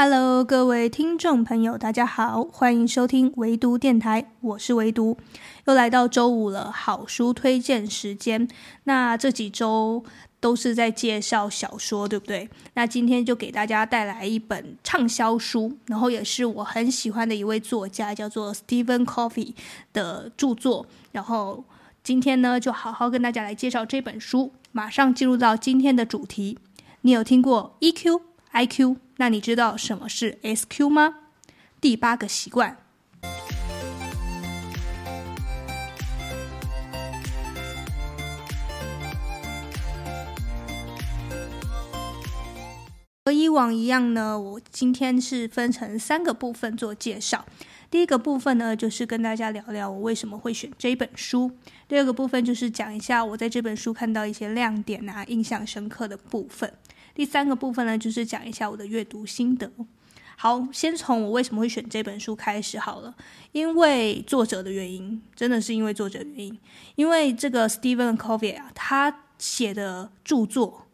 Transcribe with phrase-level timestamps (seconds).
[0.00, 5.18] Hello，各位听众朋友，大家好，欢迎收听唯读电台，我是唯读，
[5.66, 8.46] 又来到周五了，好书推荐时间。
[8.84, 10.04] 那这几周
[10.38, 12.48] 都是在介绍小说，对不对？
[12.74, 19.52] 那今天就给大家带来一本畅销书，然后也是我很喜欢的一位作家，叫做 Stephen Covey
[19.92, 20.86] 的著作。
[21.10, 21.64] 然后
[22.04, 24.52] 今天呢，就好好跟大家来介绍这本书。
[24.70, 26.56] 马上进入到今天的主题，
[27.00, 28.20] 你有听过 EQ、
[28.52, 28.96] IQ？
[29.20, 31.16] 那你知道什么是 SQ 吗？
[31.80, 32.76] 第八个习惯。
[43.24, 47.44] 和以往一样呢，我今天是分成三个部分做介绍。
[47.90, 51.50] 第一个部分呢，就是跟大家聊聊我为什么会选这本书。
[51.88, 56.72] 第二个部分就是讲一下我在这本书看到一些亮点啊，印象深刻的部分。
[57.18, 59.68] 第三个部分呢，就是讲一下我的阅读心得。
[60.36, 63.12] 好，先从我为什么会选这本书开始好了。
[63.50, 66.56] 因为作者的原因，真的是因为作者原因。
[66.94, 70.86] 因为这个 Stephen Covey 啊，他写的著作。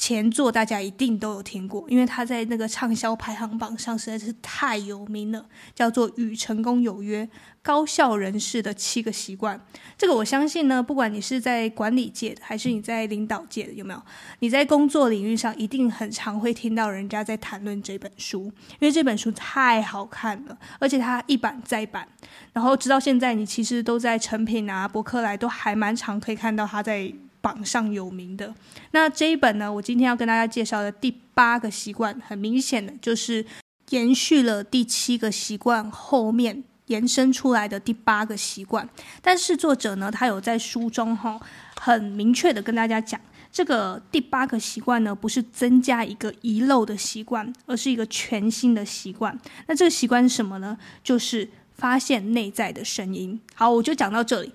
[0.00, 7.28] 前作大家一定都有听过，因为他在那个畅销排行榜上实在是太有名了，叫做《与成功有约：
[7.60, 9.58] 高效人士的七个习惯》。
[9.98, 14.02] 这个我相信呢，不管你是在管理界的，还是你在领导界的，有没有？
[14.38, 22.08] 你在工作领域上一定很常会听到人家在谈论这本书，因为这本书太好看了，而且它一版再版，
[22.54, 27.12] 然后直到现在，你其实都在诚品啊、博客来都还蛮常可以看到他在。
[27.40, 28.54] 榜上有名的。
[28.92, 33.44] 那这一本呢，我今天要跟大家介绍的第八个习惯，很明显的就是
[33.90, 38.88] 延续了第七个习惯后面延伸出来的第八个习惯。
[39.22, 41.40] 但是作者呢，他有在书中哈
[41.80, 49.36] 很明确的跟大家讲，这个第八个习惯呢，不是增加一个遗漏的习惯，而是一个全新的习惯。
[49.66, 50.76] 那这个习惯是什么呢？
[51.02, 53.40] 就是发现内在的声音。
[53.54, 54.52] 好，我就讲到这里。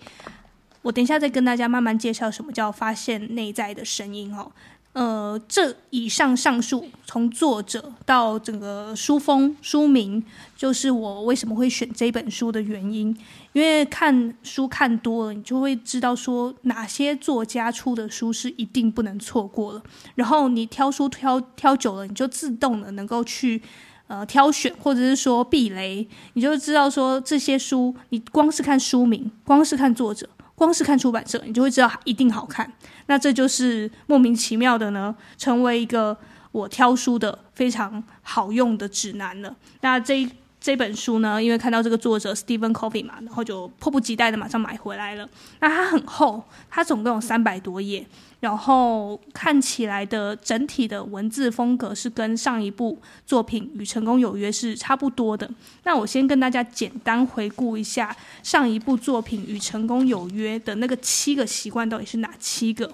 [0.85, 4.51] 我等一下再跟大家慢慢介绍什么叫发现内在的声音哦。
[4.93, 10.23] 呃，这以上上述从作者到整个书封书名，
[10.55, 13.07] 就是我为什么会选这本书的原因。
[13.53, 19.81] 因为看书看多了，你就会知道说哪些作家出的书是一定不能错过了。
[20.13, 23.59] 然后你挑书挑挑久了，你就自动的能够去
[24.05, 30.29] 呃挑选，或者是说避雷，你就知道说这些书，你光是看书名，光是看作者。
[30.55, 32.71] 光是看出版社，你就会知道一定好看。
[33.07, 36.17] 那这就是莫名其妙的呢，成为一个
[36.51, 39.55] 我挑书的非常好用的指南了。
[39.81, 40.27] 那这
[40.65, 45.29] 这本书呢，因为看到这个作者 Stephen Covey 嘛，然后就迫不及待的马上买回来了。
[45.59, 48.03] 那它很厚，它总共有三百多页。
[48.39, 55.47] 然后看起来的整体的文字风格是跟上一部作品《与成功有约》是差不多的。
[55.83, 62.91] 那我先跟大家简单回顾一下上一部作品《与成功有约》的那个七个习惯到底是哪七个。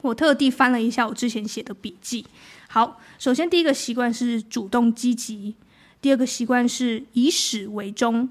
[0.00, 2.26] 我特地翻了一下我之前写的笔记。
[2.66, 5.54] 好，首先第一个习惯是主动积极，
[6.00, 8.28] 第二个习惯是以始为终，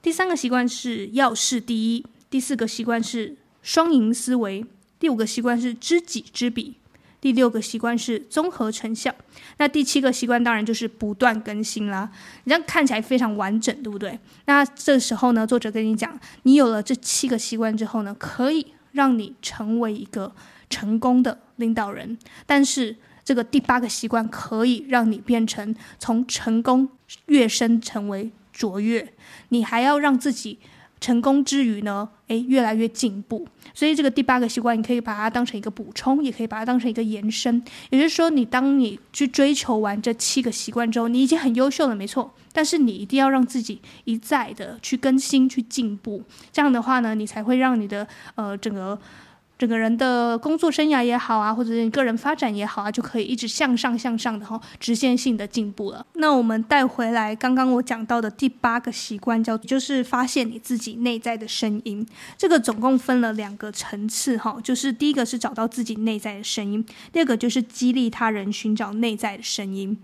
[0.00, 4.64] 第三个习惯是要事第一，第四个习惯是双赢思维。
[4.98, 6.74] 第五个习惯是知己知彼，
[7.22, 9.14] 第六个习惯是综合成效，
[9.56, 12.10] 那第七个习惯当然就是不断更新啦。
[12.44, 14.18] 你这样看起来非常完整，对不对？
[14.44, 20.32] 那这时候呢，作者跟你讲，你有了这七个习惯之后呢，可以让你成为一个
[20.68, 22.18] 成功的领导人。
[22.44, 22.94] 但是
[23.24, 26.86] 这个第八个习惯可以让你变成从成功
[27.26, 29.12] 跃升成为卓越，
[29.50, 30.58] 你还要让自己。
[31.02, 33.48] 成功之余呢，诶，越来越进步。
[33.72, 37.64] 所以这个第八个习惯，你可以把它当成一个补充，也可以把它当成一个延伸。
[37.88, 42.34] 也就是说，你当你去追求完这七个习惯之后，你已经很优秀了，没错。
[42.52, 46.22] 但是你一定要让自己一再的去更新、去进步。
[46.52, 49.00] 这样的话呢，你才会让你的呃整个。
[49.60, 56.06] 整个人的工作生涯也好啊，或者是你个人发展也好啊，就可以一直向上向上的哈，直线性的进步了。
[56.14, 62.06] 那我们带回来刚刚我讲到的第八个习惯，叫就是发现你自己内在的声音。
[62.38, 66.82] 这个总共分了两个层次哈，就是第一个是找到自己内在的声音，
[67.12, 69.94] 第二个就是激励他人寻找内在的声音。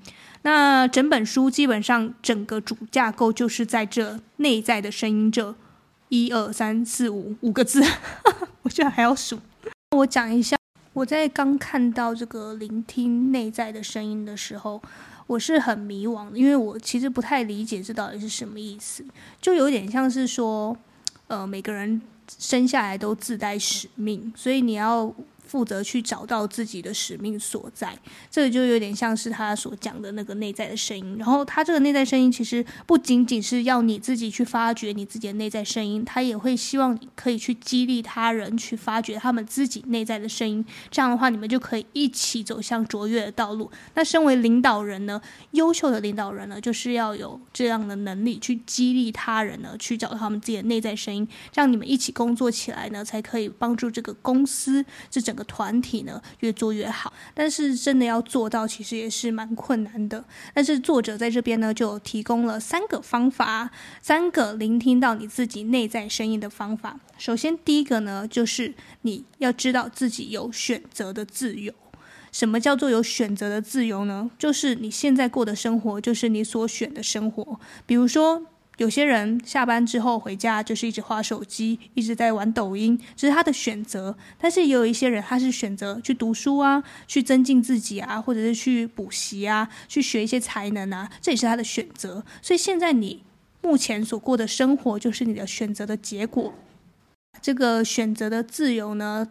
[0.42, 5.54] 那整本书基本上整个主架构就是在这内在的声音这。
[6.08, 7.82] 一二三四五五个字，
[8.62, 9.38] 我居然还要数。
[9.96, 10.56] 我讲一下，
[10.92, 14.80] 我在刚看到这个聆听内在的声音的时候，
[15.26, 19.04] 我是很迷惘的，因为我其实不太理解这到底是什么意思，
[19.40, 20.76] 就有点像是说，
[21.28, 22.00] 呃，每个人
[22.38, 25.12] 生下来都自带使命，所以你要
[25.46, 27.96] 负责去找到自己的使命所在。
[28.30, 31.16] 这个就有点像是他所讲的那个内在的声音。
[31.18, 40.64] 然后他这个内在声音其实不仅仅是要你自己去发掘你自己的内在声音，他也会希望你可以去激励他人去发掘他们自己内在的声音。
[40.90, 43.70] 这样的话，你们就可以一起走向卓越的道路。
[43.94, 45.20] 那身为领导人呢，
[45.52, 57.12] 优秀的领导人呢，就是要有这样的能力去激励他人呢，去找到他们自己的内在声音，让你们一起工作起来呢，才可以帮助这个公司这整个团体呢越做越好。
[57.34, 60.24] 但是真的要做到，其实也是蛮困难的。
[60.54, 66.98] 但是作者在这边呢，就提供了三个方法，三个聆听到你自己内在声音的方法。
[67.18, 71.72] 首先，第一个呢，就是你要知道自己有选择的自由。
[72.32, 74.30] 什么叫做有选择的自由呢？
[74.38, 77.58] 就是你现在过的生活，就是你所选的生活。
[77.86, 78.42] 比如说，
[78.76, 84.16] 有些人下班之后回家就是一直划手机，一直在玩抖音，这是他的选择。
[84.38, 92.22] 但是也有一些人，他是选择去读书啊，去增进自己啊，或者是去补习啊，去学一些才能啊，这也是他的选择。
[92.42, 93.22] 所以现在你
[93.62, 96.52] 目前所过的生活，就是你的选择的结果。
[97.40, 99.26] 这个选择的自由呢，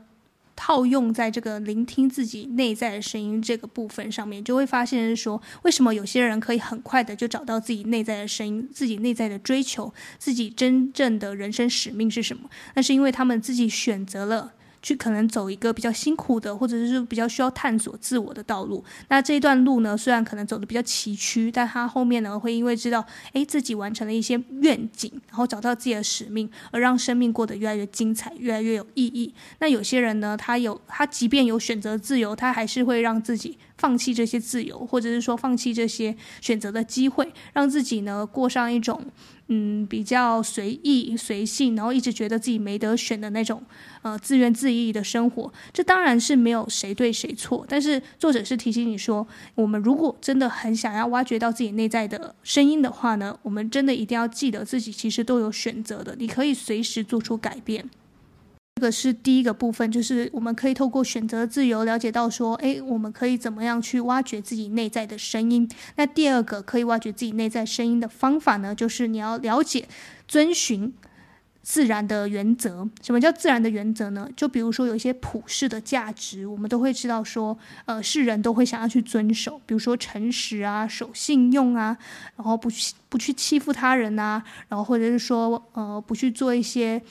[0.56, 12.50] 套用在这个聆听自己内在的声音这个部分上面，就会发现是说，为什么有些人可以很快的就找到自己内在的声音，自己内在的追求，自己真正的人生使命是什么？
[12.76, 14.54] 那是因为他们自己选择了。
[14.86, 18.84] 去可能走一个比较辛苦的，或者是比较需要探索自我的道路。
[19.08, 23.04] 那这一段路呢，虽然可能走的比较崎岖，但他后面呢，会因为知道，
[23.34, 29.34] 诶，自己完成了一些愿景，然后找到自己的使命，而让生命过得越来越精彩，越来越有意义。
[29.58, 39.02] 那有些人呢，他有他即便有选择自由，他还是会让自己放弃这些自由，或者是说放弃这些选择的机会，让自己呢过上一种。
[39.48, 43.62] 嗯，比较随意随性，然后一直觉得自己没得选的那种，
[44.02, 47.64] 呃，自怨自艾的生活，这当然是没有谁对谁错。
[47.70, 57.88] 但是作者是提醒你说，我们如果真的很想要挖掘到自己内在的声音的话呢，我们真的一定要记得自己其实都有选择的，你可以随时做出改变。
[58.78, 65.66] 这个是第一个部分，就是我们可以透过选择自由了解到说，诶，我们可以怎么样去挖掘自己内在的声音。
[65.96, 69.88] 那第二个可以挖掘自己内在声音的方法呢，就是你要了解
[70.28, 70.94] 遵循
[71.64, 72.90] 自然的原则。
[73.02, 74.28] 什么叫自然的原则呢？
[74.36, 81.98] 就比如说有一些普世的价值，我们都会知道说，呃，世人都会想要去遵守，比如说诚实啊、守信用啊，
[82.36, 87.02] 然后不去不去欺负他人啊，然后或者是说，呃，不去做一些，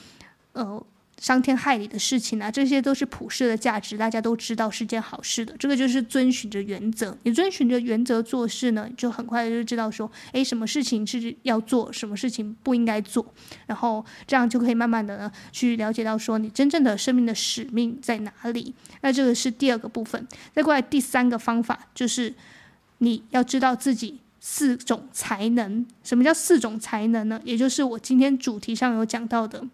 [0.53, 0.79] 呃。
[1.19, 5.55] 伤天害理的事情啊，这些都是普世的价值，大家都知道是件好事的。
[5.57, 13.25] 这个就是遵循着原则，你遵循着原则做事呢，就很快就知道说，诶，什么事情是要做，什么事情不应该做，
[13.65, 18.73] 然后这样就可以慢慢的呢去了解到说，你真正的生命的使命在哪里。
[19.01, 20.27] 那这个是第二个部分。
[20.53, 22.33] 再过来第三个方法就是，
[22.97, 25.85] 你要知道自己四种才能。
[26.03, 27.39] 什么叫四种才能呢？
[27.45, 29.65] 也就是我今天主题上有讲到的。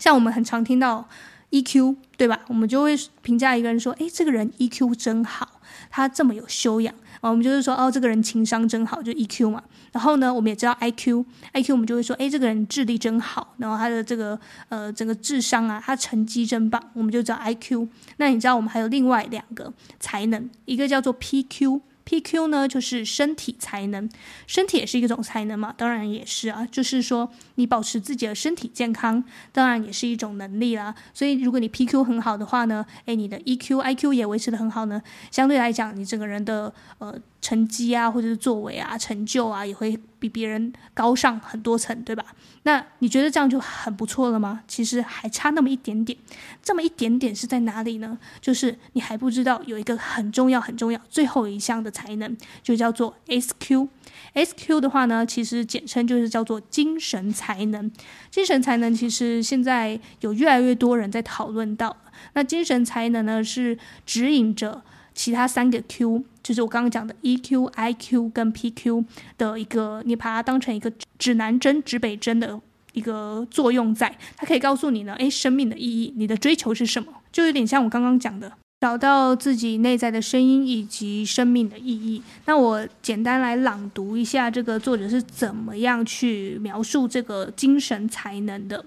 [0.00, 1.08] 像我们很常听到
[1.50, 2.40] EQ，对吧？
[2.48, 5.60] 我们就会评价一个人说：“诶，这个人 EQ 真好，
[5.90, 9.62] 他这么有修养。”啊，我们就是说：“哦，这个人情商真好，就 EQ 嘛。”
[9.92, 17.86] 然后呢，我们也知道 IQ，IQ 我们就会说：“诶，这个人智力真好，然后他的这个呃整个智商啊，他成绩真棒。”我们就知道 IQ。
[18.16, 21.82] 那你知道我们还有另外两个才能，一个叫做 PQ。
[22.10, 24.10] PQ 呢，就是身体才能，
[24.48, 26.66] 身体也是一种才能嘛，当然也是啊。
[26.66, 30.92] 就是说，你保持自己的身体健康，当然也是一种能力啦。
[31.14, 35.00] 所以，如果你 PQ 很好的话呢，诶，你的 EQ、IQ 也维持的很好呢，
[35.30, 37.16] 相对来讲，你整个人的呃。
[37.40, 42.24] 成绩啊，或者是作为啊，成就啊，也会比别人高上很多层，对吧？
[42.64, 44.62] 那你觉得这样就很不错了吗？
[44.68, 46.18] 其实还差那么一点点，
[46.62, 48.18] 这么一点点是在哪里呢？
[48.40, 53.88] 就是你还不知道有一个很重要、很重要、最后一项的才能，就叫做 SQ。
[54.34, 57.90] SQ 的话呢，其实简称就是叫做精神才能。
[58.30, 61.96] 精神才能其实现在有越来越多人在讨论到。
[62.34, 64.82] 那精神才能呢，是指引着。
[65.14, 69.04] 其他三个 Q 就是我刚刚讲的 EQ、IQ 跟 PQ
[69.36, 72.58] 的一个，你把它当成一个指南针、指北针的
[72.92, 77.12] 一个作用在，它可以告诉你呢，诶，生命的意义，你的追求是什么？
[77.30, 78.50] 就有点像我刚刚讲的，
[78.80, 82.22] 找到自己内在的声音以及生命的意义。
[82.46, 88.84] 那我简单来朗读一下这个作者是怎么样去描述这个精神才能的。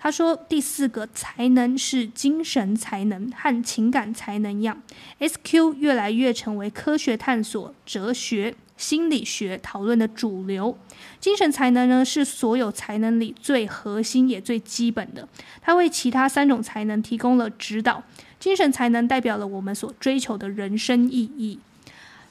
[0.00, 4.80] 他说：“第四个才能是精神才能，和情感才能一样
[5.18, 10.78] ，SQ 越来越成为科学探索、哲学、心理学讨论的主流。
[11.18, 15.28] 精神才能呢，是所有才能里最核心也最基本的，
[15.60, 18.04] 它为其他三种才能提供了指导。
[18.38, 21.58] 精神才能代表了我们所追求的人生意义。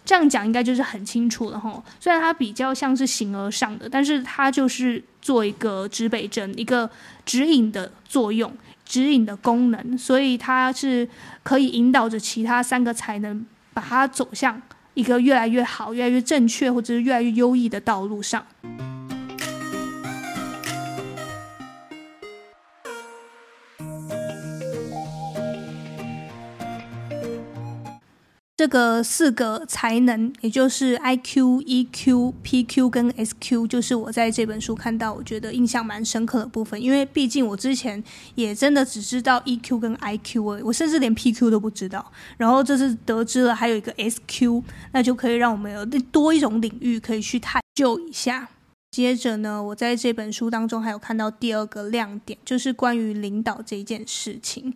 [0.07, 1.83] 这样讲应该就是很清楚了哈。
[1.99, 6.89] 虽然它比较像是形而上的，但是它就是做一个指北针，一个
[7.25, 8.49] 指引的作用，
[8.85, 11.05] 指引的功能，所以它是
[11.43, 14.61] 可以引导着其他三个才能，把它走向
[14.93, 18.47] 一个越来越好、越来越正确，或者是越来越优异的道路上。
[28.57, 36.81] 这个四个才能，也就是 I Q、E Q、P Q 跟 S Q，就是我在这本书看到，我觉得印象蛮深刻的部分。
[36.81, 42.11] 因为毕竟我之前也真的只知道 E Q 跟 I Q，我甚至连 P Q 都不知道。
[42.37, 48.49] 然后这次得知了还有一个 S Q，那就可以让我们有多一种领域可以去探究一下。
[48.89, 54.73] 接着呢，我在这本书当中还有看到第二个亮点，就是关于领导这件事情。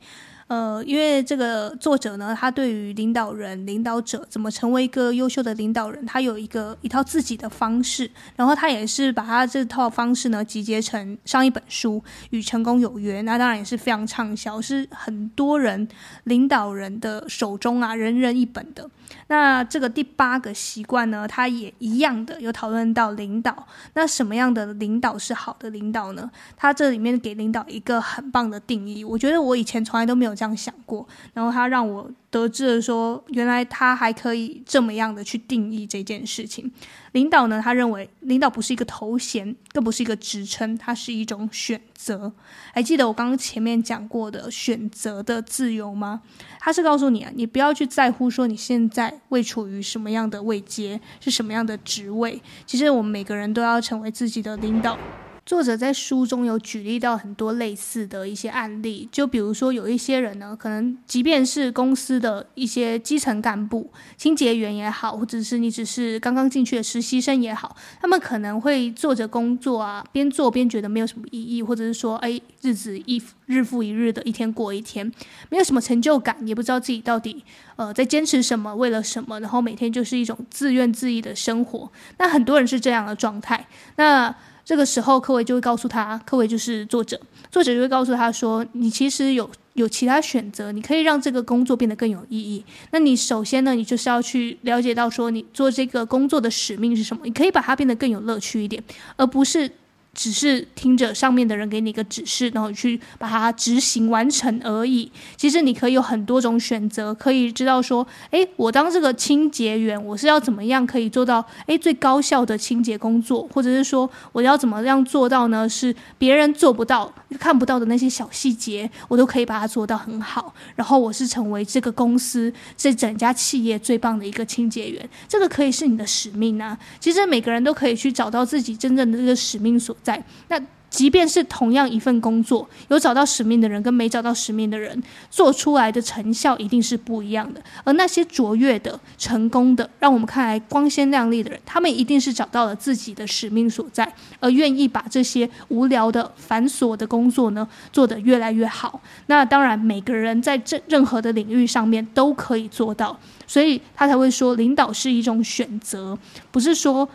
[0.51, 15.88] 呃，因为这个作者呢，他对于领导人、领导者怎么成为一个优秀的领导人，他有一个一套自己的方式，然后他也是把他这套方式呢集结成上一本书《与成功有约》，那当然也是非常畅销，是很多人
[16.25, 18.89] 领导人的手中啊，人人一本的。
[19.27, 23.65] 那这个第八个习惯呢，他也一样的有讨论到领导。
[23.93, 26.29] 那什么样的领导是好的领导呢？
[26.58, 31.07] 他这里面给领导一个很棒的定义，我觉得我以前从来都没有这样想过。
[31.36, 36.71] 然后他让我得知了说，原来他还可以这么样的去定义这件事情。
[37.12, 42.33] 领导呢，他认为领导不是一个头衔，更不是一个职称，它是一种选择。
[42.74, 46.24] 还记得我刚刚前面讲过的选择的自由吗？
[46.60, 52.41] 他是告诉你啊，你不要去在乎说你现在位处于什么样的位阶，是什么样的职位。
[52.65, 54.98] 其实我们每个人都要成为自己的领导。
[55.43, 75.12] 作者在书中有举例到很多类似的一些案例，就比如说有一些人呢，可能即便是公司的一些基层干部、清洁员也好，或者是你只是刚刚进去的实习生也好，他们可能会做着工作啊，边做边觉得没有什么意义，或者是说，哎，日子一日复一日的一天过一天，
[75.50, 77.43] 没有什么成就感，也不知道自己到底
[77.77, 81.91] 呃在坚持什么，为了什么，然后每天就是一种自怨自艾的生活。
[82.19, 84.33] 那很多人是这样的状态，那。
[84.63, 87.20] 这个时候，柯维就会告诉他，柯维就是作者，
[87.51, 92.63] 作者就会告诉他说，你其实有有其他选择，你可以让这个工作变得更有意义。
[92.91, 98.84] 那你首先呢，你就是要去了解到说，你做这个工作的使命是什么，你可以把它变得更有乐趣一点，
[99.15, 99.70] 而不是。
[100.13, 105.10] 只是听着上面的人给你一个指示，然后去把它执行完成而已。
[105.38, 115.68] 其实你可以有很多种选择，可以知道说，诶，我当这个清洁员，我是要怎么样可以做到诶最高效的清洁工作，或者是说我要怎么样做到呢？
[115.68, 120.53] 是别人做不到、看不到的那些小细节，我都可以把它做到很好。
[120.75, 126.77] 然后我是成为这个公司这整家企业最棒的一个清洁员，这个可以是你的使命啊。
[127.00, 130.24] 其实每个人都可以去找到自己真正的这个使命所在。
[130.48, 137.62] 那即便是同样一份工作，有找到使命的人跟没找到使命的人，做出来的成效一定是不一样的。
[137.86, 149.00] 而那些卓越的、成功的，让我们看来光鲜亮丽的人，他们一定是找到了自己的使命所在，而愿意把这些无聊的、繁琐的工作呢，做得越来越好。
[149.27, 153.17] 那当然，每个人在这任何的领域上面都可以做到，
[153.48, 156.20] 所以他才会说，领导是一种选择，
[156.51, 157.08] 不是说。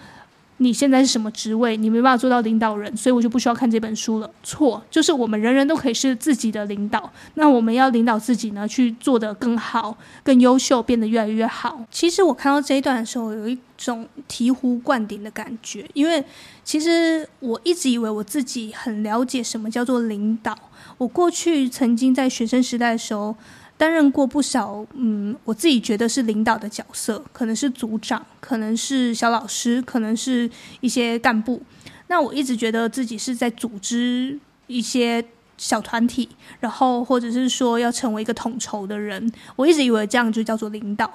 [0.59, 1.77] 你现在是什么职位？
[1.77, 4.31] 你没办法做到领导人，所以我就不需要看这本书了。
[4.43, 7.11] 错，就是我们人人都可以是自己的领导。
[7.35, 11.85] 那我们要领导自己呢，去做得更好、更优秀，变得越来越好。
[11.91, 16.25] 其实我看到这一段的时候，有一种醍醐灌顶的感觉，因为
[16.65, 20.57] 其实我一直以为我自己很了解什么叫做领导。
[20.97, 23.37] 我过去曾经在学生时代的时候。
[23.79, 31.63] 担任过不少，嗯，我自己觉得是领导的角色，可能是组长，可能是小老师，可能是一些干部。
[32.09, 35.25] 那我一直觉得自己是在组织一些
[35.59, 36.29] 小团体，
[36.61, 39.31] 然后或者是说要成为一个统筹的人。
[39.57, 41.11] 我一直以为这样就叫做领导，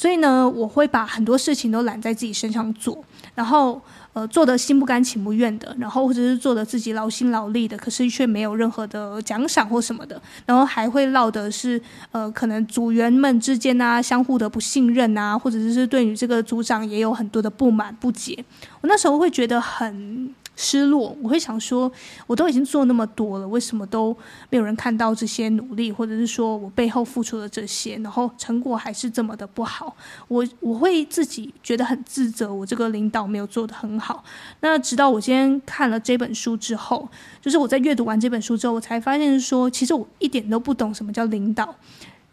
[0.00, 3.04] 所以呢，我会把很多事情都揽在自己身上做，
[3.34, 3.78] 然后。
[4.12, 11.80] 呃，做得心不甘情不愿的，然后或者是做得自己劳心劳力的，可是却没有任何的奖赏或什么的，然后还会闹的是
[12.10, 18.44] 呃，可能组员们之间啊，相互的不信任啊，或者是对于这个组长也有很多的不满不解。
[18.80, 20.34] 我那时候会觉得很。
[20.62, 21.90] 失落，我会想说，
[22.26, 24.14] 我都已经做那么多了，为什么都
[24.50, 29.96] 没有人看到这些努力，或者是说我背后付出的这些，然后成果还是这么的不好？
[30.28, 34.22] 我我会自己觉得很自责，我这个领导没有做得很好。
[34.60, 37.08] 那直到我今天看了这本书之后，
[37.40, 41.74] 就是我在阅读完这本书之后，我才发现说，其实我一点都不懂什么叫领导。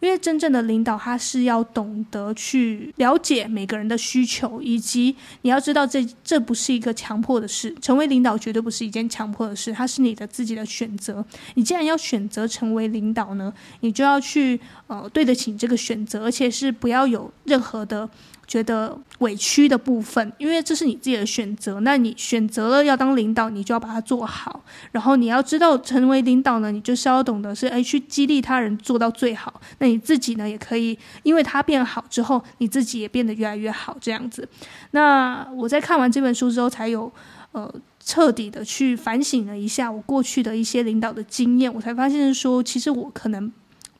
[0.00, 7.74] 因为真正的领导，他是要懂得去了解每个人的需求，以及你要知道这这不是一个强迫的事。
[7.82, 11.24] 成为领导绝对不是一件强迫的事，它是你的自己的选择。
[11.54, 18.08] 你既然要选择成为领导呢，你就要去呃对得起这个选择，而且是不要有任何的。
[18.48, 21.80] 觉得委屈的部分，因为这是你自己的选择。
[21.80, 24.64] 那你选择了要当领导，你就要把它做好。
[24.90, 29.60] 然后你要知道，成为领导呢，你就是要懂得是诶去激励他人做到最好。
[29.80, 34.48] 那你自己呢，也可以，因为他变好之后，你自己也变得越来越好，这样子。
[34.92, 37.12] 那我在看完这本书之后，才有
[37.52, 37.70] 呃
[38.02, 43.52] 彻底的去反省了一下我过去的一些领导的经验，我才发现说，其实我可能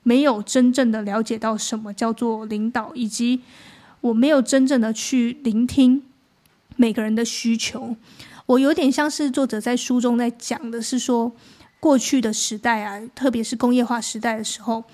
[0.05, 3.43] 没有真正的了解到什么叫做领导，以及。
[4.01, 6.03] 我没有真正的去聆听
[6.77, 7.97] 每个人的需求，
[8.47, 11.33] 我有点像是作者在书中在讲的是说，
[11.81, 14.85] 过去的时代啊，特别是工业化时代的时候，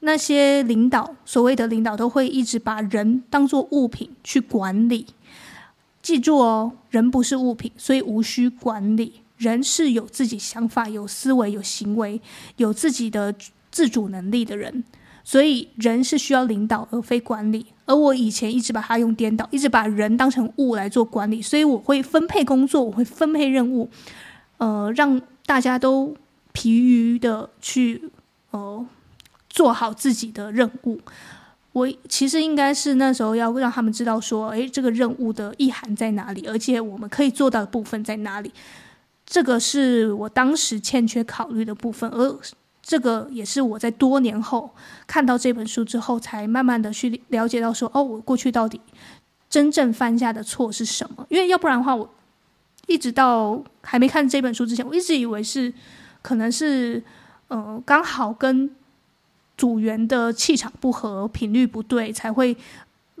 [0.00, 5.06] 那些领导，所谓的领导都会一直把人当作物品去管理。
[6.00, 9.20] 记住哦，人不是物品，所以无需管理。
[9.36, 12.20] 人是有自己想法、有思维、有行为、
[12.56, 13.34] 有自己的
[13.70, 14.84] 自主能力的人。
[15.24, 23.90] 所以人是需要领导而非管理，而我以前一直把它用颠倒，一直把人当成物来做管理，所以我会分配工作，我会分配任务，
[24.58, 26.16] 呃，让大家都
[26.52, 28.10] 疲于的去
[28.50, 28.86] 呃
[29.48, 31.00] 做好自己的任务。
[31.72, 38.52] 我其实应该是那时候要让他们知道说，诶，这个任务的意涵在哪里，而且我们可以做到的部分在哪里，
[39.26, 42.38] 这个是我当时欠缺考虑的部分，而。
[42.86, 44.70] 这个也是我在多年后
[45.06, 48.78] 看到这本书之后，才慢慢的去了解到说，哦，我过去到底
[49.48, 51.26] 真正犯下的错是什么？
[51.30, 52.08] 因为要不然的话，我
[52.86, 55.72] 一直到还没看这本书之前，我一直以为是
[56.20, 57.02] 可能是
[57.48, 58.70] 呃刚好跟
[59.56, 62.54] 组员的气场不合、频率不对才会。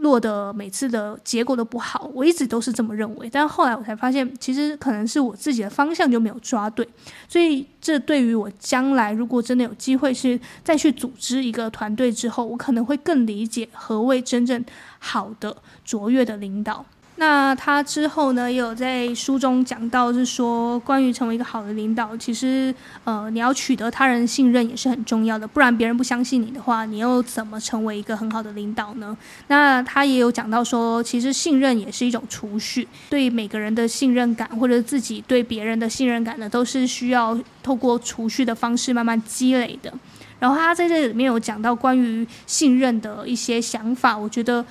[0.04, 6.86] 落的每次的结果都不好，我一直都是这么认为，但后来我才发现，其实可能是我自己的方向就没有抓对，
[7.28, 14.64] 所以这对于我将来如果真的有机会是再去组织一个团队之后，我可能会更理解何谓真正
[14.98, 16.84] 好的卓越的领导。
[17.16, 22.74] 那他之后呢，也有在书中讲到，是说关于成为一个好的领导，其实
[23.04, 29.16] 呃，你要取得他人信任也是很重要的，不然别人不相信你的话，你又怎么成为一个很好的领导呢？
[29.46, 39.92] 那他也有讲到说，其实信任也是一种储蓄，对每个人的信任感或者自己对别人的信任感呢，都是需要透过储蓄的方式慢慢积累的。
[40.40, 44.64] 然后他在这里面有讲到关于信任的一些想法，我觉得。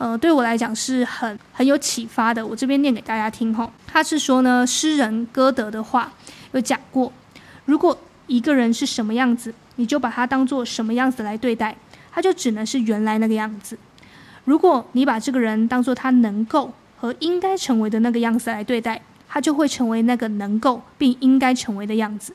[0.00, 2.44] 呃，对我来讲是很很有启发的。
[2.44, 3.70] 我这边念给大家听哈。
[3.86, 6.10] 他是说呢，诗人歌德的话
[6.52, 7.12] 有讲过：
[7.66, 7.94] 如果
[8.26, 11.76] 一个人是什么样子，你就把他当做什么样子来对待，
[12.10, 13.76] 他就只能是原来那个样子；
[14.46, 22.34] 如果你把这个人当做他能够和应该成为的那个样子来对待，他就会成为那个能够并应该成为的样子。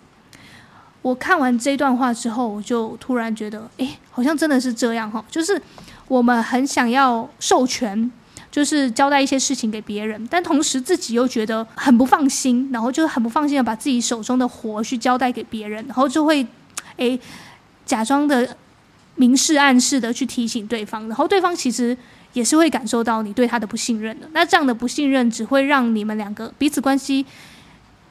[1.02, 5.60] 我看完这段话之后，我就突然觉得，哎，好像真的是这样哈，就是。
[6.08, 8.12] 我们很想要授权，
[8.52, 16.46] 就是交代一些事情给别人，但同时自己又觉得很不放心，然后就很不放心的把自己手中的活去交代给别人，然后就会，
[16.98, 17.20] 诶，
[17.86, 18.56] 假装的
[19.16, 21.98] 明示暗示的去提醒对方，然后对方其实
[22.34, 24.30] 也是会感受到你对他的不信任的。
[24.32, 27.26] 那这样的不信任只会让你们两个彼此关系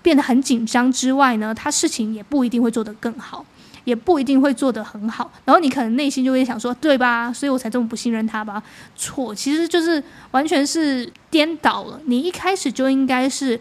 [0.02, 3.44] 变得很紧张之外呢，他事情也不一定会做得更好。
[3.84, 7.32] 也不一定会做得很好，然后你可能内心就会想说，对吧？
[7.32, 8.62] 所以我才这么不信任他吧？
[8.96, 12.00] 错，其实就是完全是颠倒了。
[12.06, 13.60] 你一开始就应该是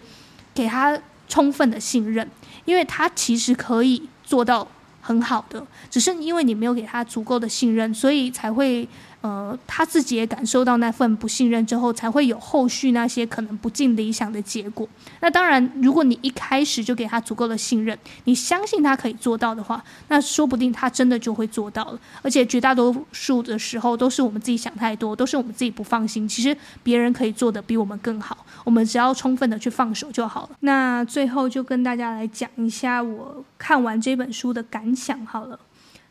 [0.53, 2.29] 给他充分的信任，
[2.65, 4.67] 因为他其实可以做到
[5.01, 8.87] 很好的，只是因为你没有给他足够的信任，所以才会。
[9.23, 14.85] 呃，他自己也感受到那份不信任之后，才会有后续那些可能不尽理想的结果。
[15.21, 21.99] 那当然，如果你一开始就给他足够的信任，你相信他可以做到的话，那说不定他真的就会做到了。
[22.21, 26.27] 而且绝大多数的时候，都是我们自己想太多，都是我们自己不放心。
[26.27, 30.49] 其实别人可以做得比我们更好，我们只要充分的去放手就好了。
[30.59, 35.57] 那最后就跟大家来讲一下我看完这本书的感想好了。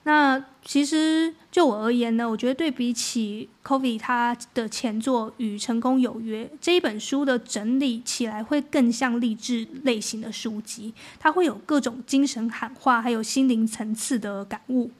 [0.05, 14.91] 那其实就我而言呢，我觉得对比起 Covey 他的前作《与成功有约》这一本书的整理起来，会更像励志类型的书籍，它会有各种精神喊话，还有心灵层次的感悟。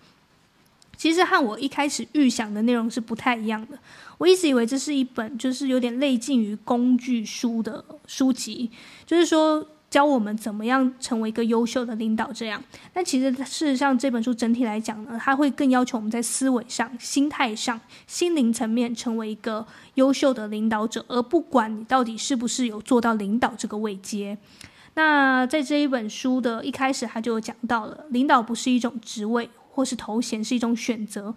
[0.97, 3.77] 其实和我一开始预想的内容是不太一样的。
[4.19, 8.71] 我一直以为这是一本就是有点类近于工具书的书籍，
[9.05, 9.67] 就是说。
[9.93, 12.33] 教我们怎么样成为一个优秀的领导。
[12.33, 12.63] 这样，
[12.95, 24.39] 但其实事实上这本书整体来讲呢，它会更要求我们在思维上、心态上、心灵层面成为一个优秀的领导者，而不管你到底是不是有做到领导这个位阶。
[24.95, 31.35] 那在这一本书的一开始，他就有讲到了，领导不是一种职位或是头衔，是一种选择。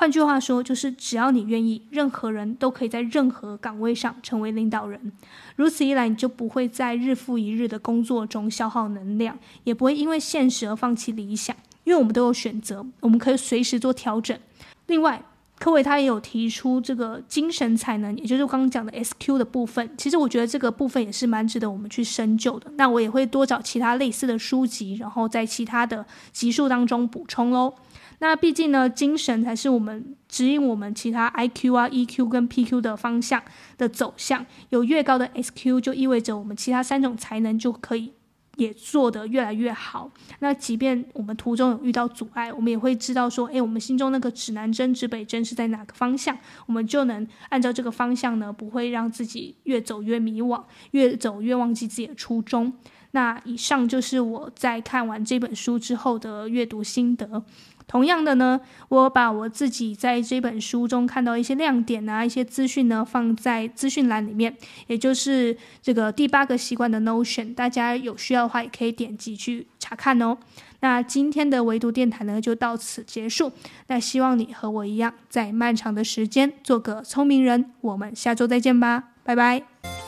[0.00, 5.12] 换句话说，就是只要你愿意，任何人都可以在任何岗位上成为领导人。
[5.56, 11.54] 如此一来，你就不会在日复一日的工作中消耗能量，也不会因为现实而放弃理想。
[11.84, 14.34] 因为我们都有选择，我们可以随时做调整。
[14.86, 15.22] 另外，
[15.58, 19.90] 科维他也有提出这个精神才能，也就是刚刚讲的 SQ 的部分。
[19.98, 22.72] 其实我觉得这个部分也是蛮值得我们去深究的。
[22.78, 27.74] 那我也会多找其他类似的书籍，然后在其他的集数当中补充喽。
[28.20, 33.42] 那毕竟呢，精神才是我们指引我们其他 IQ 啊、EQ 跟 PQ 的方向
[33.76, 34.46] 的走向。
[34.68, 38.12] 有越高的 SQ，就意味着我们其他三种才能就可以
[38.56, 40.10] 也做得越来越好。
[40.40, 52.74] 那即便我们途中有遇到阻碍，我们也会知道说，诶，我们心中那个指南针、指北针是在哪个方向，我们就能按照这个方向呢，不会让自己越走越迷惘，越走越忘记自己的初衷。
[53.12, 57.42] 那以上就是我在看完这本书之后的阅读心得。
[57.86, 70.38] 同样的呢，我把我自己在这本书中看到一些亮点啊，一些资讯呢，放在资讯栏里面，也就是这个第八个习惯的 Notion，大家有需要的话也可以点击去查看哦。
[70.78, 73.50] 那今天的唯读电台呢，就到此结束。
[73.88, 77.72] 那希望你和我一样，在漫长的时间做个聪明人。
[77.80, 79.99] 我们下周再见吧，拜拜。